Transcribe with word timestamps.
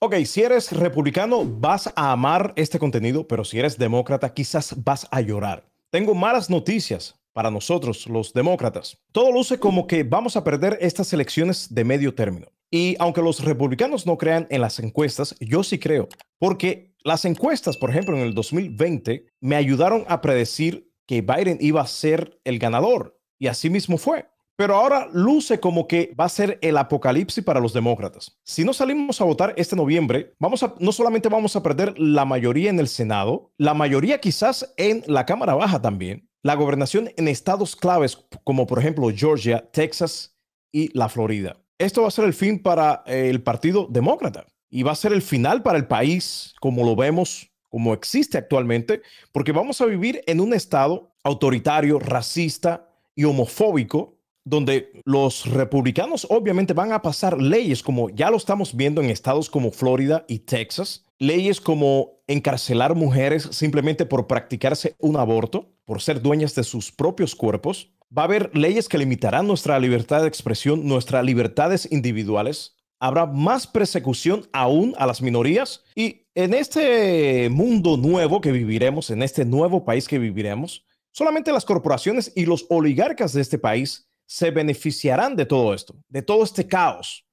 Ok, 0.00 0.14
si 0.26 0.42
eres 0.42 0.70
republicano 0.70 1.44
vas 1.44 1.92
a 1.96 2.12
amar 2.12 2.52
este 2.54 2.78
contenido, 2.78 3.26
pero 3.26 3.44
si 3.44 3.58
eres 3.58 3.76
demócrata 3.76 4.32
quizás 4.32 4.84
vas 4.84 5.08
a 5.10 5.20
llorar. 5.20 5.68
Tengo 5.90 6.14
malas 6.14 6.48
noticias 6.48 7.18
para 7.32 7.50
nosotros, 7.50 8.06
los 8.06 8.32
demócratas. 8.32 8.96
Todo 9.10 9.32
luce 9.32 9.58
como 9.58 9.88
que 9.88 10.04
vamos 10.04 10.36
a 10.36 10.44
perder 10.44 10.78
estas 10.80 11.12
elecciones 11.12 11.74
de 11.74 11.82
medio 11.82 12.14
término. 12.14 12.46
Y 12.70 12.94
aunque 13.00 13.22
los 13.22 13.44
republicanos 13.44 14.06
no 14.06 14.16
crean 14.18 14.46
en 14.50 14.60
las 14.60 14.78
encuestas, 14.78 15.34
yo 15.40 15.64
sí 15.64 15.80
creo, 15.80 16.08
porque 16.38 16.94
las 17.02 17.24
encuestas, 17.24 17.76
por 17.76 17.90
ejemplo, 17.90 18.16
en 18.16 18.22
el 18.22 18.34
2020, 18.34 19.26
me 19.40 19.56
ayudaron 19.56 20.04
a 20.06 20.20
predecir 20.20 20.92
que 21.06 21.22
Biden 21.22 21.58
iba 21.60 21.80
a 21.80 21.88
ser 21.88 22.38
el 22.44 22.60
ganador, 22.60 23.18
y 23.36 23.48
así 23.48 23.68
mismo 23.68 23.98
fue. 23.98 24.26
Pero 24.58 24.74
ahora 24.74 25.08
luce 25.12 25.60
como 25.60 25.86
que 25.86 26.12
va 26.18 26.24
a 26.24 26.28
ser 26.28 26.58
el 26.62 26.76
apocalipsis 26.78 27.44
para 27.44 27.60
los 27.60 27.72
demócratas. 27.72 28.40
Si 28.42 28.64
no 28.64 28.72
salimos 28.72 29.20
a 29.20 29.24
votar 29.24 29.54
este 29.56 29.76
noviembre, 29.76 30.34
no 30.80 30.90
solamente 30.90 31.28
vamos 31.28 31.54
a 31.54 31.62
perder 31.62 31.96
la 31.96 32.24
mayoría 32.24 32.68
en 32.68 32.80
el 32.80 32.88
Senado, 32.88 33.52
la 33.56 33.72
mayoría 33.72 34.18
quizás 34.20 34.74
en 34.76 35.04
la 35.06 35.26
Cámara 35.26 35.54
Baja 35.54 35.80
también, 35.80 36.28
la 36.42 36.56
gobernación 36.56 37.08
en 37.16 37.28
estados 37.28 37.76
claves 37.76 38.18
como 38.42 38.66
por 38.66 38.80
ejemplo 38.80 39.08
Georgia, 39.14 39.70
Texas 39.70 40.36
y 40.72 40.92
la 40.92 41.08
Florida. 41.08 41.62
Esto 41.78 42.02
va 42.02 42.08
a 42.08 42.10
ser 42.10 42.24
el 42.24 42.34
fin 42.34 42.60
para 42.60 43.04
eh, 43.06 43.30
el 43.30 43.44
Partido 43.44 43.86
Demócrata 43.88 44.44
y 44.68 44.82
va 44.82 44.90
a 44.90 44.96
ser 44.96 45.12
el 45.12 45.22
final 45.22 45.62
para 45.62 45.78
el 45.78 45.86
país 45.86 46.52
como 46.60 46.84
lo 46.84 46.96
vemos, 46.96 47.48
como 47.68 47.94
existe 47.94 48.36
actualmente, 48.36 49.02
porque 49.30 49.52
vamos 49.52 49.80
a 49.80 49.86
vivir 49.86 50.20
en 50.26 50.40
un 50.40 50.52
estado 50.52 51.14
autoritario, 51.22 52.00
racista 52.00 52.90
y 53.14 53.22
homofóbico 53.22 54.17
donde 54.48 55.02
los 55.04 55.44
republicanos 55.46 56.26
obviamente 56.30 56.72
van 56.72 56.92
a 56.92 57.02
pasar 57.02 57.40
leyes 57.40 57.82
como 57.82 58.08
ya 58.10 58.30
lo 58.30 58.36
estamos 58.36 58.74
viendo 58.74 59.02
en 59.02 59.10
estados 59.10 59.50
como 59.50 59.70
Florida 59.70 60.24
y 60.26 60.40
Texas, 60.40 61.04
leyes 61.18 61.60
como 61.60 62.22
encarcelar 62.26 62.94
mujeres 62.94 63.48
simplemente 63.50 64.06
por 64.06 64.26
practicarse 64.26 64.94
un 64.98 65.16
aborto, 65.16 65.70
por 65.84 66.00
ser 66.00 66.22
dueñas 66.22 66.54
de 66.54 66.64
sus 66.64 66.90
propios 66.90 67.34
cuerpos. 67.34 67.92
Va 68.16 68.22
a 68.22 68.24
haber 68.24 68.50
leyes 68.56 68.88
que 68.88 68.96
limitarán 68.96 69.46
nuestra 69.46 69.78
libertad 69.78 70.22
de 70.22 70.28
expresión, 70.28 70.86
nuestras 70.86 71.24
libertades 71.24 71.90
individuales. 71.92 72.76
Habrá 73.00 73.26
más 73.26 73.66
persecución 73.66 74.48
aún 74.52 74.94
a 74.98 75.06
las 75.06 75.20
minorías 75.20 75.84
y 75.94 76.26
en 76.34 76.54
este 76.54 77.48
mundo 77.50 77.96
nuevo 77.96 78.40
que 78.40 78.50
viviremos, 78.50 79.10
en 79.10 79.22
este 79.22 79.44
nuevo 79.44 79.84
país 79.84 80.08
que 80.08 80.18
viviremos, 80.18 80.86
solamente 81.12 81.52
las 81.52 81.64
corporaciones 81.64 82.32
y 82.34 82.46
los 82.46 82.66
oligarcas 82.70 83.32
de 83.34 83.42
este 83.42 83.58
país 83.58 84.07
se 84.28 84.50
beneficiarán 84.50 85.34
de 85.36 85.46
todo 85.46 85.72
esto, 85.72 85.96
de 86.08 86.20
todo 86.20 86.44
este 86.44 86.66
caos. 86.66 87.26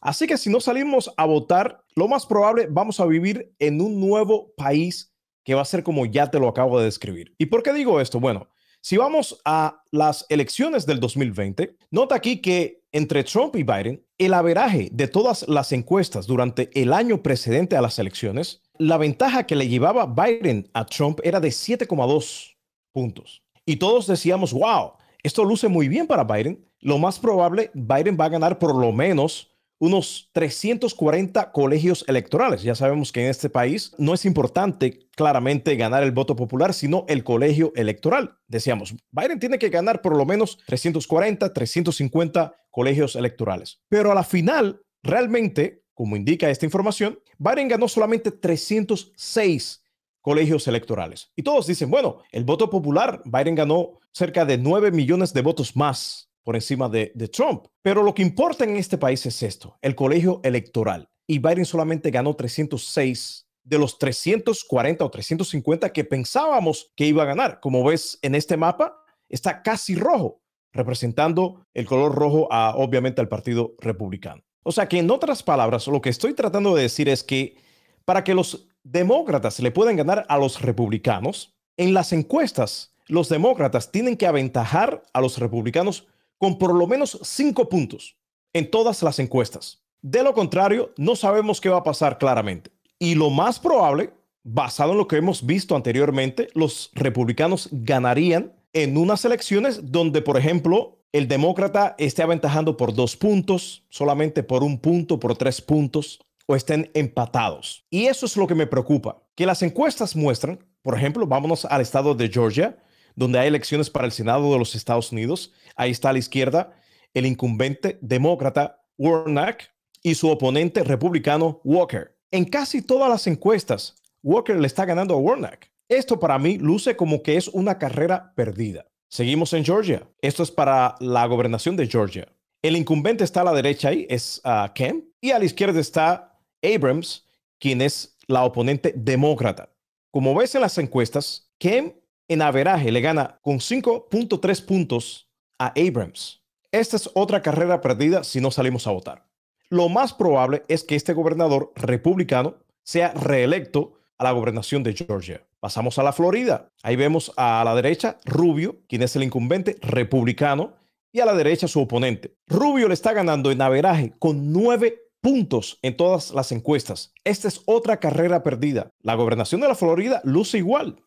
Así 0.00 0.26
que 0.26 0.36
si 0.36 0.50
no 0.50 0.60
salimos 0.60 1.12
a 1.16 1.24
votar, 1.24 1.84
lo 1.94 2.08
más 2.08 2.26
probable 2.26 2.66
vamos 2.68 2.98
a 2.98 3.06
vivir 3.06 3.54
en 3.60 3.80
un 3.80 4.00
nuevo 4.00 4.52
país 4.56 5.14
que 5.44 5.54
va 5.54 5.62
a 5.62 5.66
ser 5.66 5.84
como 5.84 6.04
ya 6.04 6.30
te 6.30 6.40
lo 6.40 6.48
acabo 6.48 6.78
de 6.80 6.86
describir. 6.86 7.32
¿Y 7.38 7.46
por 7.46 7.62
qué 7.62 7.72
digo 7.72 8.00
esto? 8.00 8.18
Bueno, 8.18 8.48
si 8.80 8.96
vamos 8.96 9.40
a 9.44 9.84
las 9.92 10.26
elecciones 10.28 10.84
del 10.84 10.98
2020, 10.98 11.76
nota 11.92 12.16
aquí 12.16 12.40
que 12.40 12.82
entre 12.90 13.22
Trump 13.22 13.54
y 13.54 13.62
Biden, 13.62 14.04
el 14.18 14.34
averaje 14.34 14.88
de 14.92 15.06
todas 15.06 15.48
las 15.48 15.70
encuestas 15.70 16.26
durante 16.26 16.70
el 16.74 16.92
año 16.92 17.22
precedente 17.22 17.76
a 17.76 17.80
las 17.80 18.00
elecciones, 18.00 18.62
la 18.78 18.98
ventaja 18.98 19.46
que 19.46 19.54
le 19.54 19.68
llevaba 19.68 20.06
Biden 20.06 20.68
a 20.74 20.84
Trump 20.86 21.20
era 21.22 21.38
de 21.38 21.48
7,2 21.50 22.56
puntos. 22.92 23.44
Y 23.64 23.76
todos 23.76 24.08
decíamos, 24.08 24.52
wow, 24.52 24.94
esto 25.22 25.44
luce 25.44 25.68
muy 25.68 25.88
bien 25.88 26.06
para 26.06 26.24
Biden. 26.24 26.68
Lo 26.80 26.98
más 26.98 27.18
probable, 27.18 27.70
Biden 27.74 28.16
va 28.20 28.26
a 28.26 28.30
ganar 28.30 28.58
por 28.58 28.74
lo 28.74 28.92
menos 28.92 29.52
unos 29.82 30.30
340 30.32 31.50
colegios 31.50 32.04
electorales. 32.06 32.62
Ya 32.62 32.76
sabemos 32.76 33.10
que 33.10 33.24
en 33.24 33.30
este 33.30 33.50
país 33.50 33.92
no 33.98 34.14
es 34.14 34.24
importante 34.24 35.08
claramente 35.16 35.74
ganar 35.74 36.04
el 36.04 36.12
voto 36.12 36.36
popular, 36.36 36.72
sino 36.72 37.04
el 37.08 37.24
colegio 37.24 37.72
electoral. 37.74 38.38
Decíamos, 38.46 38.94
Biden 39.10 39.40
tiene 39.40 39.58
que 39.58 39.70
ganar 39.70 40.00
por 40.00 40.16
lo 40.16 40.24
menos 40.24 40.58
340, 40.66 41.52
350 41.52 42.56
colegios 42.70 43.16
electorales. 43.16 43.80
Pero 43.88 44.12
a 44.12 44.14
la 44.14 44.22
final, 44.22 44.82
realmente, 45.02 45.82
como 45.94 46.14
indica 46.14 46.48
esta 46.48 46.64
información, 46.64 47.18
Biden 47.38 47.66
ganó 47.66 47.88
solamente 47.88 48.30
306 48.30 49.81
colegios 50.22 50.66
electorales. 50.68 51.30
Y 51.36 51.42
todos 51.42 51.66
dicen, 51.66 51.90
bueno, 51.90 52.22
el 52.30 52.44
voto 52.44 52.70
popular, 52.70 53.20
Biden 53.24 53.54
ganó 53.54 53.98
cerca 54.12 54.44
de 54.44 54.56
9 54.56 54.92
millones 54.92 55.34
de 55.34 55.42
votos 55.42 55.76
más 55.76 56.30
por 56.44 56.56
encima 56.56 56.88
de, 56.88 57.12
Trump. 57.32 57.66
Pero 57.82 58.02
lo 58.02 58.14
que 58.14 58.22
importa 58.22 58.64
en 58.64 58.76
este 58.76 58.98
país 58.98 59.24
es 59.26 59.42
esto, 59.42 59.76
el 59.82 59.94
colegio 59.94 60.40
electoral. 60.44 61.08
Y 61.26 61.38
Biden 61.38 61.64
solamente 61.64 62.10
ganó 62.10 62.34
306 62.34 63.46
de 63.64 63.78
los 63.78 63.98
340 63.98 65.04
o 65.04 65.10
350 65.10 65.92
que 65.92 66.04
pensábamos 66.04 66.92
que 66.96 67.06
iba 67.06 67.22
a 67.22 67.26
ganar. 67.26 67.60
Como 67.60 67.84
ves 67.84 68.18
en 68.22 68.34
este 68.34 68.56
mapa, 68.56 69.04
está 69.28 69.62
casi 69.62 69.94
rojo, 69.94 70.42
representando 70.72 71.64
el 71.74 71.86
color 71.86 72.14
rojo 72.14 72.48
a 72.52 72.74
obviamente 72.76 73.20
al 73.20 73.28
Partido 73.28 73.74
Republicano. 73.78 74.42
O 74.64 74.72
sea 74.72 74.88
que 74.88 74.98
en 74.98 75.10
otras 75.10 75.42
palabras, 75.42 75.86
lo 75.86 76.00
que 76.00 76.10
estoy 76.10 76.34
tratando 76.34 76.74
de 76.74 76.82
decir 76.82 77.08
es 77.08 77.22
que 77.22 77.56
para 78.04 78.24
que 78.24 78.34
los 78.34 78.68
demócratas 78.84 79.60
le 79.60 79.70
pueden 79.70 79.96
ganar 79.96 80.24
a 80.28 80.38
los 80.38 80.60
republicanos, 80.62 81.54
en 81.76 81.94
las 81.94 82.12
encuestas 82.12 82.92
los 83.06 83.28
demócratas 83.28 83.90
tienen 83.90 84.16
que 84.16 84.26
aventajar 84.26 85.02
a 85.12 85.20
los 85.20 85.38
republicanos 85.38 86.06
con 86.38 86.58
por 86.58 86.74
lo 86.74 86.86
menos 86.86 87.18
cinco 87.22 87.68
puntos 87.68 88.16
en 88.52 88.70
todas 88.70 89.02
las 89.02 89.18
encuestas. 89.18 89.82
De 90.00 90.22
lo 90.22 90.34
contrario, 90.34 90.92
no 90.96 91.14
sabemos 91.14 91.60
qué 91.60 91.68
va 91.68 91.78
a 91.78 91.84
pasar 91.84 92.18
claramente. 92.18 92.70
Y 92.98 93.14
lo 93.14 93.30
más 93.30 93.60
probable, 93.60 94.12
basado 94.42 94.92
en 94.92 94.98
lo 94.98 95.08
que 95.08 95.16
hemos 95.16 95.46
visto 95.46 95.76
anteriormente, 95.76 96.48
los 96.54 96.90
republicanos 96.94 97.68
ganarían 97.70 98.52
en 98.72 98.96
unas 98.96 99.24
elecciones 99.24 99.92
donde, 99.92 100.22
por 100.22 100.36
ejemplo, 100.36 100.98
el 101.12 101.28
demócrata 101.28 101.94
esté 101.98 102.22
aventajando 102.22 102.76
por 102.76 102.94
dos 102.94 103.16
puntos, 103.16 103.84
solamente 103.90 104.42
por 104.42 104.64
un 104.64 104.78
punto, 104.78 105.20
por 105.20 105.36
tres 105.36 105.60
puntos, 105.60 106.20
o 106.52 106.56
estén 106.56 106.90
empatados. 106.92 107.86
Y 107.88 108.08
eso 108.08 108.26
es 108.26 108.36
lo 108.36 108.46
que 108.46 108.54
me 108.54 108.66
preocupa, 108.66 109.22
que 109.34 109.46
las 109.46 109.62
encuestas 109.62 110.14
muestran, 110.14 110.58
por 110.82 110.94
ejemplo, 110.94 111.26
vámonos 111.26 111.64
al 111.64 111.80
estado 111.80 112.14
de 112.14 112.28
Georgia, 112.28 112.76
donde 113.16 113.38
hay 113.38 113.48
elecciones 113.48 113.88
para 113.88 114.04
el 114.04 114.12
Senado 114.12 114.52
de 114.52 114.58
los 114.58 114.74
Estados 114.74 115.12
Unidos. 115.12 115.54
Ahí 115.76 115.90
está 115.90 116.10
a 116.10 116.12
la 116.12 116.18
izquierda 116.18 116.74
el 117.14 117.24
incumbente 117.24 117.98
demócrata 118.02 118.84
Warnock 118.98 119.62
y 120.02 120.14
su 120.14 120.28
oponente 120.28 120.82
republicano 120.84 121.62
Walker. 121.64 122.18
En 122.30 122.44
casi 122.44 122.82
todas 122.82 123.08
las 123.08 123.26
encuestas, 123.26 123.96
Walker 124.22 124.58
le 124.58 124.66
está 124.66 124.84
ganando 124.84 125.14
a 125.14 125.18
Warnock. 125.18 125.66
Esto 125.88 126.20
para 126.20 126.38
mí 126.38 126.58
luce 126.58 126.96
como 126.96 127.22
que 127.22 127.38
es 127.38 127.48
una 127.48 127.78
carrera 127.78 128.34
perdida. 128.34 128.86
Seguimos 129.08 129.54
en 129.54 129.64
Georgia. 129.64 130.06
Esto 130.20 130.42
es 130.42 130.50
para 130.50 130.96
la 131.00 131.24
gobernación 131.24 131.76
de 131.76 131.86
Georgia. 131.86 132.28
El 132.62 132.76
incumbente 132.76 133.24
está 133.24 133.40
a 133.40 133.44
la 133.44 133.52
derecha 133.52 133.88
ahí, 133.88 134.06
es 134.10 134.40
uh, 134.44 134.70
Kemp, 134.74 135.06
y 135.20 135.30
a 135.30 135.38
la 135.38 135.44
izquierda 135.44 135.80
está 135.80 136.31
Abrams, 136.62 137.26
quien 137.58 137.80
es 137.82 138.16
la 138.26 138.44
oponente 138.44 138.92
demócrata. 138.96 139.70
Como 140.10 140.34
ves 140.34 140.54
en 140.54 140.60
las 140.60 140.78
encuestas, 140.78 141.50
Kemp 141.58 141.96
en 142.28 142.42
averaje 142.42 142.90
le 142.90 143.00
gana 143.00 143.38
con 143.42 143.58
5.3 143.58 144.64
puntos 144.64 145.28
a 145.58 145.72
Abrams. 145.76 146.42
Esta 146.70 146.96
es 146.96 147.10
otra 147.14 147.42
carrera 147.42 147.80
perdida 147.80 148.24
si 148.24 148.40
no 148.40 148.50
salimos 148.50 148.86
a 148.86 148.92
votar. 148.92 149.26
Lo 149.68 149.88
más 149.88 150.12
probable 150.12 150.62
es 150.68 150.84
que 150.84 150.96
este 150.96 151.12
gobernador 151.12 151.72
republicano 151.76 152.56
sea 152.82 153.12
reelecto 153.12 154.00
a 154.18 154.24
la 154.24 154.32
gobernación 154.32 154.82
de 154.82 154.94
Georgia. 154.94 155.46
Pasamos 155.60 155.98
a 155.98 156.02
la 156.02 156.12
Florida. 156.12 156.68
Ahí 156.82 156.96
vemos 156.96 157.32
a 157.36 157.62
la 157.64 157.74
derecha 157.74 158.18
Rubio, 158.24 158.80
quien 158.88 159.02
es 159.02 159.14
el 159.16 159.22
incumbente 159.22 159.76
republicano, 159.80 160.74
y 161.12 161.20
a 161.20 161.26
la 161.26 161.34
derecha 161.34 161.68
su 161.68 161.80
oponente. 161.80 162.34
Rubio 162.46 162.88
le 162.88 162.94
está 162.94 163.12
ganando 163.12 163.50
en 163.50 163.60
averaje 163.60 164.12
con 164.18 164.52
9 164.52 165.01
puntos 165.22 165.78
en 165.80 165.96
todas 165.96 166.32
las 166.32 166.52
encuestas. 166.52 167.14
Esta 167.24 167.48
es 167.48 167.62
otra 167.64 167.98
carrera 167.98 168.42
perdida. 168.42 168.90
La 169.00 169.14
gobernación 169.14 169.62
de 169.62 169.68
la 169.68 169.74
Florida 169.74 170.20
luce 170.24 170.58
igual. 170.58 171.02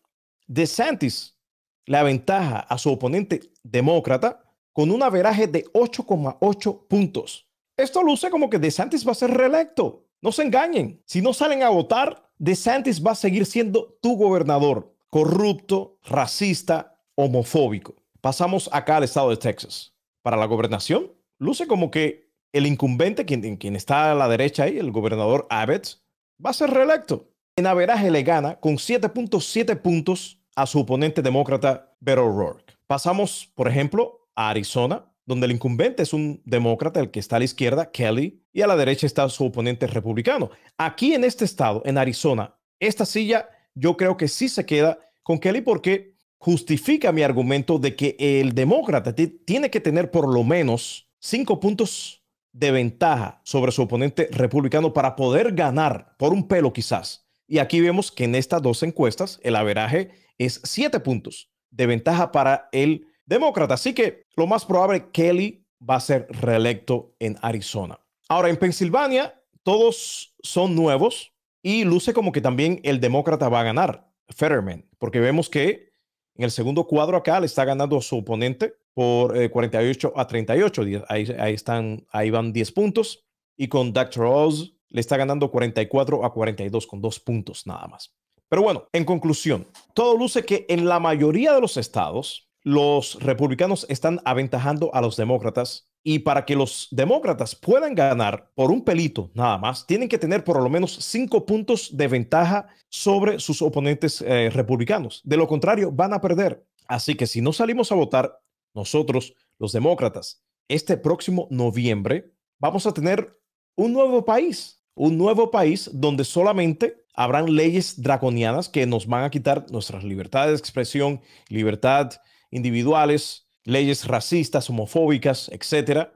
DeSantis 0.48 1.38
le 1.84 1.98
aventaja 1.98 2.60
a 2.60 2.78
su 2.78 2.90
oponente 2.90 3.40
demócrata 3.62 4.42
con 4.72 4.90
un 4.90 5.02
averaje 5.02 5.46
de 5.46 5.64
8,8 5.66 6.88
puntos. 6.88 7.46
Esto 7.76 8.02
luce 8.02 8.30
como 8.30 8.50
que 8.50 8.58
DeSantis 8.58 9.06
va 9.06 9.12
a 9.12 9.16
ser 9.16 9.30
reelecto. 9.30 10.06
No 10.22 10.32
se 10.32 10.42
engañen. 10.42 11.02
Si 11.04 11.20
no 11.20 11.32
salen 11.34 11.62
a 11.62 11.68
votar, 11.68 12.30
DeSantis 12.38 13.04
va 13.04 13.12
a 13.12 13.16
seguir 13.16 13.44
siendo 13.46 13.98
tu 14.00 14.16
gobernador. 14.16 14.94
Corrupto, 15.10 15.98
racista, 16.04 16.98
homofóbico. 17.14 17.94
Pasamos 18.22 18.68
acá 18.72 18.96
al 18.96 19.04
estado 19.04 19.30
de 19.30 19.36
Texas. 19.36 19.94
Para 20.22 20.36
la 20.36 20.46
gobernación, 20.46 21.12
luce 21.38 21.66
como 21.66 21.90
que 21.90 22.25
el 22.56 22.66
incumbente, 22.66 23.24
quien, 23.24 23.76
está 23.76 24.12
a 24.12 24.14
la 24.14 24.28
derecha 24.28 24.64
ahí, 24.64 24.78
el 24.78 24.90
gobernador 24.90 25.46
Abbott, 25.50 26.00
va 26.44 26.50
a 26.50 26.54
ser 26.54 26.70
reelecto. 26.70 27.30
En 27.56 27.66
averaje 27.66 28.10
le 28.10 28.22
gana 28.22 28.58
con 28.60 28.76
7.7 28.76 29.80
puntos 29.80 30.40
a 30.54 30.66
su 30.66 30.80
oponente 30.80 31.22
demócrata 31.22 31.94
Beto 32.00 32.24
O'Rourke. 32.24 32.74
Pasamos, 32.86 33.50
por 33.54 33.68
ejemplo, 33.68 34.28
a 34.34 34.50
Arizona. 34.50 35.12
donde 35.28 35.46
el 35.46 35.52
incumbente 35.52 36.04
es 36.04 36.12
un 36.12 36.40
demócrata, 36.44 37.00
el 37.00 37.10
que 37.10 37.18
está 37.18 37.34
a 37.34 37.38
la 37.40 37.46
izquierda, 37.46 37.90
Kelly, 37.90 38.44
y 38.52 38.62
a 38.62 38.68
la 38.68 38.76
derecha 38.76 39.08
está 39.08 39.28
su 39.28 39.44
oponente 39.44 39.88
republicano. 39.88 40.50
Aquí 40.78 41.14
en 41.14 41.24
este 41.24 41.44
estado, 41.44 41.82
en 41.84 41.98
Arizona, 41.98 42.54
esta 42.78 43.04
silla 43.04 43.48
yo 43.74 43.96
creo 43.96 44.16
que 44.16 44.28
sí 44.28 44.48
se 44.48 44.64
queda 44.64 45.00
con 45.24 45.40
Kelly 45.40 45.62
porque 45.62 46.14
justifica 46.38 47.10
mi 47.10 47.22
argumento 47.22 47.80
de 47.80 47.96
que 47.96 48.16
el 48.20 48.54
demócrata 48.54 49.12
tiene 49.14 49.68
que 49.68 49.80
tener 49.80 50.12
por 50.12 50.32
lo 50.32 50.44
menos 50.44 51.10
cinco 51.18 51.58
puntos 51.58 52.22
de 52.56 52.70
ventaja 52.70 53.42
sobre 53.44 53.70
su 53.70 53.82
oponente 53.82 54.28
republicano 54.32 54.94
para 54.94 55.14
poder 55.14 55.52
ganar 55.52 56.14
por 56.16 56.32
un 56.32 56.48
pelo 56.48 56.72
quizás. 56.72 57.28
Y 57.46 57.58
aquí 57.58 57.80
vemos 57.80 58.10
que 58.10 58.24
en 58.24 58.34
estas 58.34 58.62
dos 58.62 58.82
encuestas 58.82 59.38
el 59.42 59.56
averaje 59.56 60.10
es 60.38 60.62
siete 60.64 60.98
puntos 61.00 61.50
de 61.70 61.86
ventaja 61.86 62.32
para 62.32 62.70
el 62.72 63.06
demócrata. 63.26 63.74
Así 63.74 63.92
que 63.92 64.24
lo 64.36 64.46
más 64.46 64.64
probable, 64.64 65.10
Kelly 65.12 65.66
va 65.78 65.96
a 65.96 66.00
ser 66.00 66.26
reelecto 66.30 67.14
en 67.18 67.36
Arizona. 67.42 68.00
Ahora, 68.26 68.48
en 68.48 68.56
Pensilvania, 68.56 69.38
todos 69.62 70.34
son 70.42 70.74
nuevos 70.74 71.34
y 71.62 71.84
luce 71.84 72.14
como 72.14 72.32
que 72.32 72.40
también 72.40 72.80
el 72.84 73.00
demócrata 73.00 73.50
va 73.50 73.60
a 73.60 73.64
ganar, 73.64 74.10
Fetterman, 74.30 74.88
porque 74.98 75.20
vemos 75.20 75.50
que 75.50 75.90
en 76.36 76.44
el 76.44 76.50
segundo 76.50 76.86
cuadro 76.86 77.16
acá 77.16 77.40
le 77.40 77.46
está 77.46 77.64
ganando 77.64 78.00
su 78.00 78.18
oponente 78.18 78.74
por 78.94 79.50
48 79.50 80.08
eh, 80.08 80.12
a 80.16 80.26
38. 80.26 80.82
Ahí, 81.08 81.34
ahí, 81.38 81.54
están, 81.54 82.06
ahí 82.10 82.30
van 82.30 82.52
10 82.52 82.72
puntos. 82.72 83.24
Y 83.56 83.68
con 83.68 83.92
Dr. 83.92 84.24
Oz 84.24 84.74
le 84.88 85.00
está 85.00 85.16
ganando 85.16 85.50
44 85.50 86.24
a 86.24 86.32
42 86.32 86.86
con 86.86 87.00
dos 87.00 87.20
puntos 87.20 87.66
nada 87.66 87.86
más. 87.86 88.14
Pero 88.48 88.62
bueno, 88.62 88.88
en 88.92 89.04
conclusión, 89.04 89.66
todo 89.94 90.16
luce 90.16 90.44
que 90.44 90.66
en 90.68 90.86
la 90.86 91.00
mayoría 91.00 91.52
de 91.52 91.60
los 91.60 91.76
estados 91.76 92.48
los 92.62 93.22
republicanos 93.22 93.86
están 93.88 94.20
aventajando 94.24 94.94
a 94.94 95.00
los 95.00 95.16
demócratas 95.16 95.88
y 96.08 96.20
para 96.20 96.44
que 96.44 96.54
los 96.54 96.86
demócratas 96.92 97.56
puedan 97.56 97.92
ganar 97.92 98.52
por 98.54 98.70
un 98.70 98.84
pelito 98.84 99.32
nada 99.34 99.58
más, 99.58 99.84
tienen 99.88 100.08
que 100.08 100.18
tener 100.18 100.44
por 100.44 100.62
lo 100.62 100.70
menos 100.70 100.96
cinco 101.00 101.44
puntos 101.44 101.96
de 101.96 102.06
ventaja 102.06 102.68
sobre 102.88 103.40
sus 103.40 103.60
oponentes 103.60 104.22
eh, 104.22 104.48
republicanos. 104.50 105.20
De 105.24 105.36
lo 105.36 105.48
contrario, 105.48 105.90
van 105.90 106.14
a 106.14 106.20
perder. 106.20 106.64
Así 106.86 107.16
que 107.16 107.26
si 107.26 107.40
no 107.40 107.52
salimos 107.52 107.90
a 107.90 107.96
votar, 107.96 108.40
nosotros, 108.72 109.34
los 109.58 109.72
demócratas, 109.72 110.44
este 110.68 110.96
próximo 110.96 111.48
noviembre, 111.50 112.32
vamos 112.60 112.86
a 112.86 112.94
tener 112.94 113.36
un 113.74 113.92
nuevo 113.92 114.24
país, 114.24 114.80
un 114.94 115.18
nuevo 115.18 115.50
país 115.50 115.90
donde 115.92 116.22
solamente 116.22 117.04
habrán 117.14 117.52
leyes 117.52 118.00
draconianas 118.00 118.68
que 118.68 118.86
nos 118.86 119.08
van 119.08 119.24
a 119.24 119.30
quitar 119.30 119.66
nuestras 119.72 120.04
libertades 120.04 120.52
de 120.52 120.58
expresión, 120.58 121.20
libertad 121.48 122.12
individuales, 122.52 123.45
leyes 123.66 124.06
racistas, 124.06 124.70
homofóbicas, 124.70 125.50
etcétera. 125.52 126.12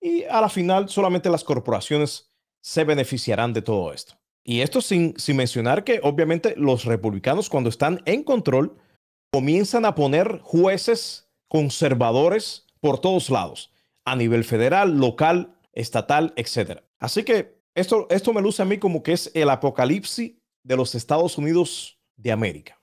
Y 0.00 0.24
a 0.24 0.40
la 0.40 0.48
final 0.48 0.88
solamente 0.88 1.30
las 1.30 1.44
corporaciones 1.44 2.30
se 2.60 2.84
beneficiarán 2.84 3.52
de 3.52 3.62
todo 3.62 3.92
esto. 3.92 4.14
Y 4.42 4.60
esto 4.60 4.80
sin, 4.80 5.18
sin 5.18 5.36
mencionar 5.36 5.84
que 5.84 6.00
obviamente 6.02 6.54
los 6.56 6.84
republicanos 6.84 7.48
cuando 7.48 7.70
están 7.70 8.02
en 8.04 8.24
control 8.24 8.76
comienzan 9.32 9.84
a 9.84 9.94
poner 9.94 10.40
jueces 10.42 11.30
conservadores 11.48 12.66
por 12.80 13.00
todos 13.00 13.30
lados, 13.30 13.72
a 14.04 14.16
nivel 14.16 14.44
federal, 14.44 14.98
local, 14.98 15.58
estatal, 15.72 16.32
etcétera. 16.36 16.84
Así 16.98 17.22
que 17.22 17.58
esto, 17.74 18.06
esto 18.10 18.32
me 18.32 18.42
luce 18.42 18.62
a 18.62 18.66
mí 18.66 18.78
como 18.78 19.02
que 19.02 19.12
es 19.12 19.30
el 19.34 19.50
apocalipsis 19.50 20.34
de 20.62 20.76
los 20.76 20.94
Estados 20.94 21.38
Unidos 21.38 21.98
de 22.16 22.32
América. 22.32 22.80